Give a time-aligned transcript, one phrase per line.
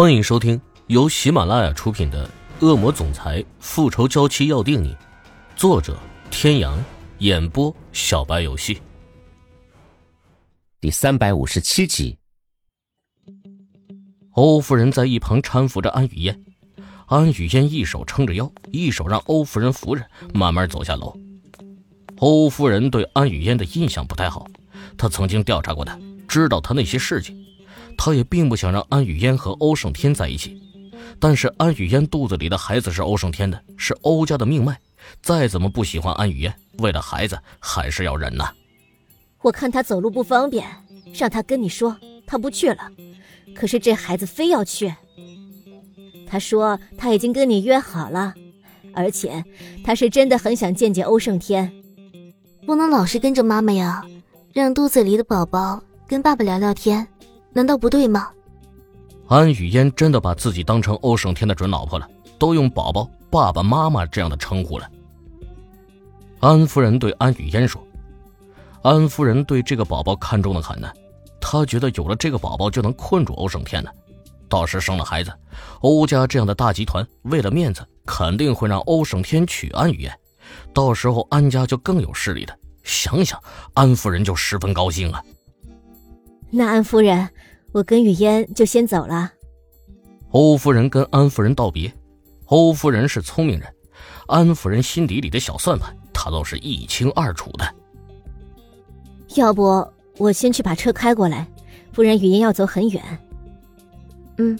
[0.00, 2.24] 欢迎收听由喜马拉雅出品的
[2.64, 4.94] 《恶魔总裁复仇娇妻要定你》，
[5.56, 5.98] 作者：
[6.30, 6.78] 天阳，
[7.18, 8.80] 演播：小白游戏。
[10.80, 12.16] 第三百五十七集。
[14.34, 16.44] 欧夫人在一旁搀扶着安雨嫣，
[17.06, 21.12] 安雨嫣一手撑着腰，一手让欧夫人扶着，慢慢走下楼。
[22.18, 24.46] 欧夫人对安雨嫣的印象不太好，
[24.96, 27.37] 她曾经调查过她，知道她那些事情。
[27.98, 30.58] 他也并不想让安雨嫣和欧胜天在一起，
[31.18, 34.78] 但是安雨嫣肚子里的孩子是欧胜天的，是欧家的命脉。
[35.20, 38.50] 再怎么不喜欢安雨嫣，为了孩子还是要忍呐。
[39.42, 40.64] 我看他走路不方便，
[41.12, 42.90] 让他跟你说，他不去了。
[43.54, 44.94] 可是这孩子非要去。
[46.26, 48.34] 他说他已经跟你约好了，
[48.94, 49.44] 而且
[49.82, 51.72] 他是真的很想见见欧胜天。
[52.66, 54.04] 不能老是跟着妈妈呀，
[54.52, 57.06] 让肚子里的宝宝跟爸爸聊聊天。
[57.58, 58.28] 难道不对吗？
[59.26, 64.88] 安雨嫣真的把自己当成欧胜天的准老婆了，都用宝宝、爸爸妈妈这样的称呼了。
[66.38, 67.84] 安夫人对安雨嫣说
[68.82, 70.88] ：“安夫人对这个宝宝看中的很呢，
[71.40, 73.90] 她觉得有了这个宝宝就能困住欧胜天了。
[74.48, 75.32] 到时生了孩子，
[75.80, 80.12] 欧家这样的大集团为了面子，肯定会让欧胜天娶安雨嫣，
[80.72, 82.54] 到时候安家就更有势力了。
[82.84, 83.42] 想想，
[83.74, 85.20] 安夫人就十分高兴啊。”
[86.50, 87.28] 那安夫人，
[87.72, 89.32] 我跟雨嫣就先走了。
[90.30, 91.92] 欧夫人跟安夫人道别。
[92.46, 93.68] 欧夫人是聪明人，
[94.26, 97.74] 安夫人心底里的小算盘，她都是一清二楚的。
[99.34, 101.46] 要不我先去把车开过来，
[101.92, 103.02] 不然雨嫣要走很远。
[104.38, 104.58] 嗯，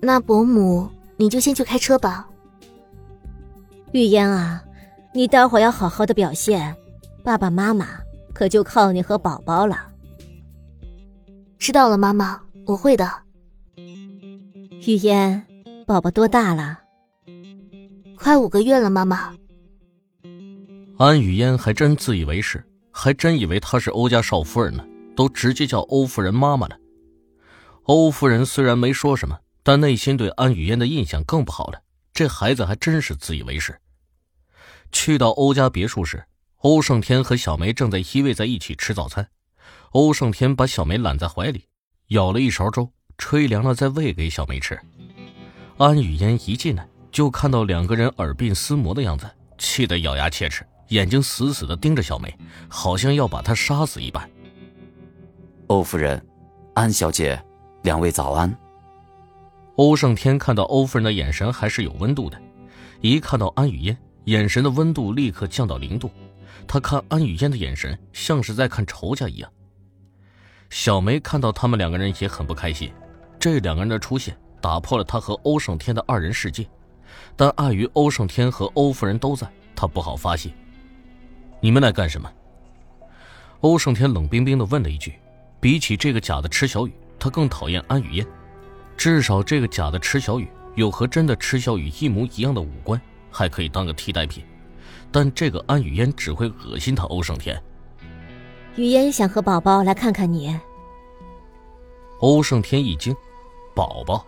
[0.00, 2.26] 那伯母你就先去开车吧。
[3.92, 4.64] 雨嫣啊，
[5.12, 6.74] 你待会儿要好好的表现，
[7.22, 7.86] 爸爸妈妈
[8.32, 9.88] 可就靠你和宝宝了。
[11.58, 13.08] 知道了，妈妈，我会的。
[13.76, 15.40] 雨嫣，
[15.86, 16.80] 宝宝多大了？
[18.16, 19.32] 快五个月了，妈妈。
[20.98, 26.76] 安雨嫣还真自以为是，还真以为她是欧家少夫人呢，都直接叫欧夫人妈妈了。
[27.84, 31.80] 欧夫人虽然没说什么，但内心对安雨嫣的印象更不好了。
[32.12, 33.78] 这孩子还真是自以为是。
[34.90, 36.24] 去到欧家别墅时，
[36.62, 39.28] 欧胜天和小梅正在依偎在一起吃早餐。
[39.90, 41.66] 欧胜天把小梅揽在怀里，
[42.08, 44.78] 舀了一勺粥，吹凉了再喂给小梅吃。
[45.76, 49.28] 安雨嫣一进来就看到两个人耳鬓厮磨的样子，
[49.58, 52.32] 气得咬牙切齿，眼睛死死地盯着小梅，
[52.68, 54.28] 好像要把她杀死一般。
[55.66, 56.24] 欧夫人，
[56.74, 57.42] 安小姐，
[57.82, 58.56] 两位早安。
[59.74, 62.40] 欧胜天看到欧夫人的眼神还是有温度的，
[63.00, 63.96] 一看到安雨嫣，
[64.26, 66.10] 眼神的温度立刻降到零度。
[66.68, 69.50] 他看安雨嫣的眼神像是在看仇家一样。
[70.70, 72.92] 小梅看到他们两个人也很不开心，
[73.38, 76.66] 这两个人的出现打破了她和欧胜天的二人世界，
[77.36, 80.50] 但碍于欧胜天和欧夫人都在，她不好发泄。
[81.60, 82.30] 你们来干什么？
[83.60, 85.14] 欧胜天冷冰冰的问了一句。
[85.58, 88.26] 比起这个假的池小雨，他更讨厌安雨嫣。
[88.96, 93.00] 至少这个假的池小雨有和真的池小雨一模一样的五官，
[93.32, 94.44] 还可以当个替代品。
[95.10, 97.60] 但这个安雨嫣只会恶心他欧胜天。
[98.76, 100.54] 雨嫣想和宝宝来看看你。
[102.18, 103.16] 欧胜天一惊，
[103.74, 104.24] 宝宝，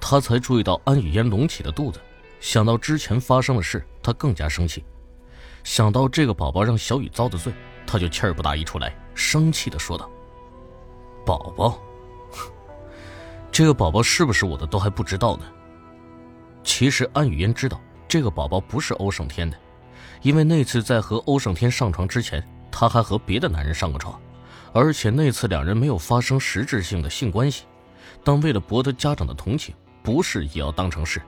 [0.00, 2.00] 他才注意到安雨嫣隆起的肚子，
[2.40, 4.82] 想到之前发生的事，他更加生气。
[5.62, 7.52] 想到这个宝宝让小雨遭的罪，
[7.86, 10.10] 他就气儿不打一处来，生气的说道
[11.26, 11.78] ：“宝宝，
[13.50, 15.44] 这个宝宝是不是我的都还不知道呢。”
[16.64, 19.56] 其实安雨嫣知道这个宝宝不是欧胜天的，
[20.22, 22.42] 因为那次在和欧胜天上床之前。
[22.72, 24.20] 他还和别的男人上过床，
[24.72, 27.64] 而且那次两人没有发生实质性的性关系，
[28.24, 31.20] 但为了博得家长的同情，不是也要当成是。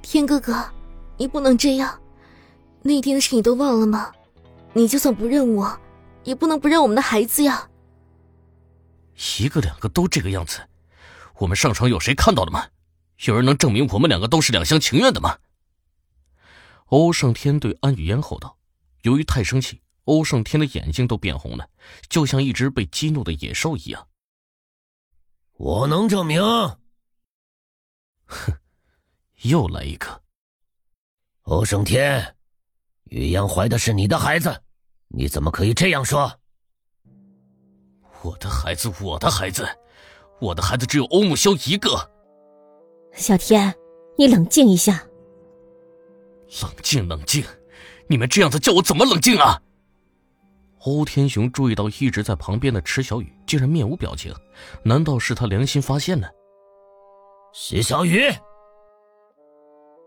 [0.00, 0.64] 天哥哥，
[1.16, 2.00] 你不能这样，
[2.82, 4.12] 那天的事你都忘了吗？
[4.72, 5.78] 你就算不认我，
[6.22, 7.68] 也不能不认我们的孩子呀。
[9.40, 10.60] 一个两个都这个样子，
[11.38, 12.64] 我们上床有谁看到了吗？
[13.24, 15.36] 有人能证明我们两个都是两厢情愿的吗？
[16.86, 18.57] 欧胜天对安雨嫣吼道。
[19.02, 21.68] 由于太生气，欧胜天的眼睛都变红了，
[22.08, 24.08] 就像一只被激怒的野兽一样。
[25.54, 26.42] 我能证明。
[28.26, 28.52] 哼，
[29.42, 30.22] 又来一个。
[31.42, 32.36] 欧胜天，
[33.04, 34.62] 雨嫣怀的是你的孩子，
[35.08, 36.30] 你怎么可以这样说？
[38.22, 39.66] 我的孩子，我的孩子，
[40.40, 42.10] 我的孩子只有欧木萧一个。
[43.14, 43.74] 小天，
[44.18, 45.02] 你冷静一下。
[46.62, 47.44] 冷静，冷静。
[48.08, 49.60] 你们这样子叫我怎么冷静啊？
[50.80, 54.32] 欧天雄注意到一直在旁边的池小雨竟然面无表情，
[54.82, 56.30] 难道是他良心发现了？
[57.52, 58.32] 徐小雨。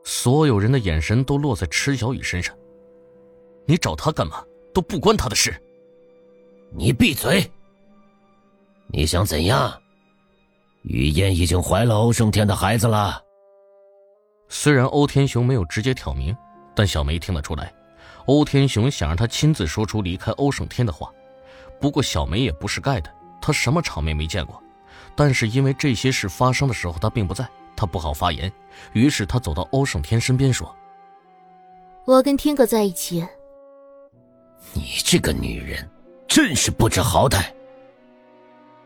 [0.04, 2.56] 所有人的眼神都落在池小雨身上。
[3.66, 4.44] 你找他干嘛？
[4.74, 5.54] 都不关他的事。
[6.74, 7.52] 你闭嘴！
[8.88, 9.80] 你想怎样？
[10.84, 13.22] 雨燕已经怀了欧胜天的孩子了。
[14.48, 16.36] 虽然欧天雄没有直接挑明，
[16.74, 17.72] 但小梅听得出来，
[18.26, 21.12] 欧天雄想让他亲自说出离开欧胜天的话。
[21.80, 24.62] 不过小梅也不是盖的，她什么场面没见过。
[25.16, 28.52] 但是因为这些事发生的时候她并不在，她不好发言。
[28.94, 30.74] 于是她走到欧胜天身边说
[32.06, 33.28] ：“我要跟天哥在一起。”
[34.74, 35.90] 你这个女人，
[36.28, 37.46] 真是不知好歹！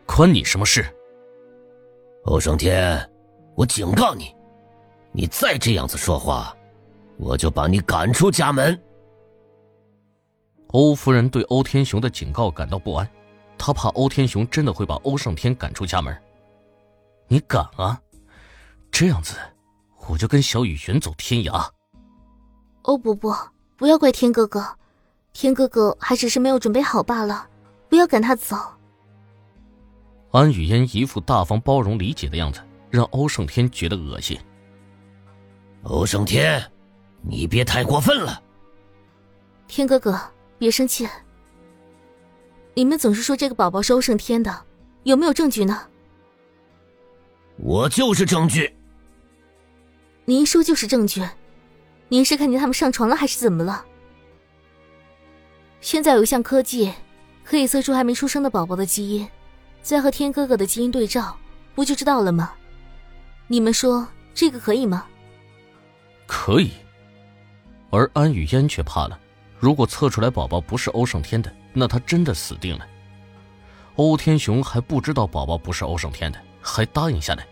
[0.06, 0.84] 关你什么事？
[2.24, 3.08] 欧胜天，
[3.54, 4.34] 我警告你，
[5.12, 6.56] 你再这样子说话，
[7.18, 8.76] 我就把你赶出家门。
[10.68, 13.08] 欧夫人对欧天雄的警告感到不安，
[13.56, 16.16] 她怕欧天雄真的会把欧胜天赶出家门。
[17.28, 18.00] 你敢啊？
[18.90, 19.36] 这样子，
[20.08, 21.68] 我就跟小雨远走天涯。
[22.82, 23.36] 欧伯伯，
[23.76, 24.64] 不要怪天哥哥。
[25.32, 27.46] 天哥哥还只是没有准备好罢了，
[27.88, 28.56] 不要赶他走。
[30.30, 32.60] 安雨嫣一副大方、包容、理解的样子，
[32.90, 34.38] 让欧胜天觉得恶心。
[35.82, 36.62] 欧胜天，
[37.22, 38.42] 你别太过分了。
[39.66, 40.18] 天哥哥，
[40.58, 41.08] 别生气。
[42.74, 44.64] 你们总是说这个宝宝是欧胜天的，
[45.04, 45.86] 有没有证据呢？
[47.56, 48.74] 我就是证据。
[50.24, 51.26] 您说就是证据，
[52.08, 53.84] 您是看见他们上床了，还是怎么了？
[55.80, 56.92] 现在有一项科技，
[57.44, 59.26] 可以测出还没出生的宝宝的基因，
[59.82, 61.36] 再和天哥哥的基因对照，
[61.74, 62.52] 不就知道了吗？
[63.46, 65.06] 你们说这个可以吗？
[66.26, 66.72] 可以。
[67.90, 69.18] 而安雨嫣却怕了，
[69.66, 72.86] 如果测出来宝宝不是欧胜天的，那他真的死定了。
[73.96, 77.44] 欧天雄还不知道宝宝不是欧胜天的，还答应下来。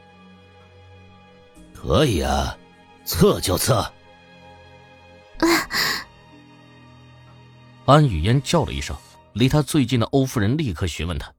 [1.74, 2.56] 可以啊，
[3.04, 3.80] 测就测。
[3.80, 3.92] 啊！
[7.86, 8.96] 安雨嫣叫了一声，
[9.32, 11.34] 离他最近的欧夫人立刻询问他：“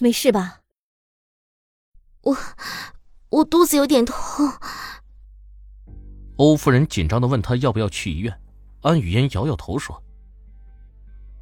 [0.00, 0.60] 没事吧
[2.20, 2.36] ？”“我，
[3.30, 4.18] 我肚子有点痛。”
[6.36, 8.38] 欧夫人紧张的问他要不要去医院。
[8.82, 10.02] 安雨嫣摇摇头说：“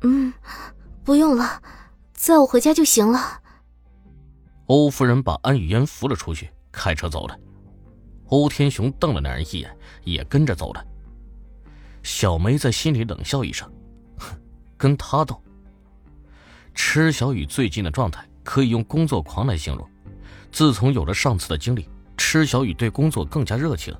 [0.02, 0.32] 嗯，
[1.02, 1.62] 不用了，
[2.12, 3.40] 载我回家就行了。”
[4.66, 7.38] 欧夫人把安雨嫣扶了出去，开车走了。
[8.26, 10.86] 欧天雄瞪了那人一眼，也跟着走了。
[12.02, 13.70] 小梅在心里冷笑一声
[14.18, 14.38] ：“哼，
[14.78, 15.42] 跟他斗。”
[16.74, 19.88] 池小雨最近的状态可以用工作狂来形容。
[20.52, 23.94] 自从有了上次的经历，池小雨对工作更加热情。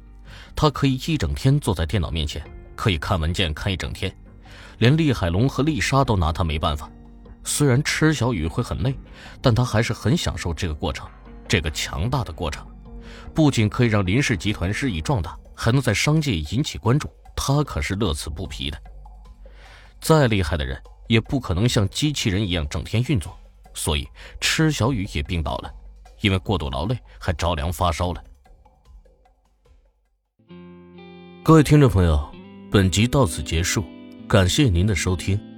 [0.55, 2.43] 他可以一整天坐在电脑面前，
[2.81, 4.11] 可以看文件看一整天，
[4.79, 6.91] 连厉海龙和丽莎都拿他没办法。
[7.45, 8.99] 虽然池小雨会很累，
[9.43, 11.07] 但他还是很享受这个过程，
[11.47, 12.67] 这个强大的过程，
[13.35, 17.07] 不仅可以让林氏集团日益壮大，还能在商界引起关注。
[17.37, 18.79] 他可是乐此不疲的。
[20.01, 23.39] 再厉害的人也不可能像机器人一样整天运作，
[23.75, 24.09] 所以
[24.41, 25.71] 池小雨也病倒了，
[26.23, 28.25] 因为过度劳累还着凉发烧了。
[31.43, 32.30] 各位听众朋友，
[32.73, 33.85] 本集到此结束，
[34.29, 35.50] 感谢您的收听。